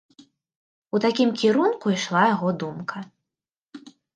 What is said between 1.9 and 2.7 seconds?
ішла яго